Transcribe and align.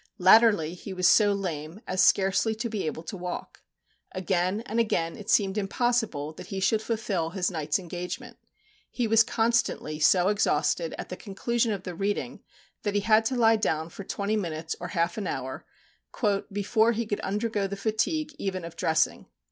Latterly 0.17 0.73
he 0.73 0.93
was 0.93 1.07
so 1.07 1.31
lame, 1.31 1.79
as 1.85 2.01
scarcely 2.01 2.55
to 2.55 2.69
be 2.71 2.87
able 2.87 3.03
to 3.03 3.15
walk. 3.15 3.61
Again 4.13 4.61
and 4.61 4.79
again 4.79 5.15
it 5.15 5.29
seemed 5.29 5.59
impossible 5.59 6.33
that 6.33 6.47
he 6.47 6.59
should 6.59 6.81
fulfil 6.81 7.29
his 7.29 7.51
night's 7.51 7.77
engagement. 7.77 8.37
He 8.89 9.05
was 9.05 9.21
constantly 9.21 9.99
so 9.99 10.29
exhausted 10.29 10.95
at 10.97 11.09
the 11.09 11.17
conclusion 11.17 11.71
of 11.71 11.83
the 11.83 11.93
reading, 11.93 12.41
that 12.81 12.95
he 12.95 13.01
had 13.01 13.25
to 13.25 13.35
lie 13.35 13.57
down 13.57 13.89
for 13.89 14.03
twenty 14.03 14.35
minutes 14.35 14.75
or 14.79 14.87
half 14.87 15.19
an 15.19 15.27
hour, 15.27 15.67
"before 16.51 16.93
he 16.93 17.05
could 17.05 17.19
undergo 17.19 17.67
the 17.67 17.75
fatigue 17.77 18.33
even 18.39 18.65
of 18.65 18.75
dressing." 18.75 19.27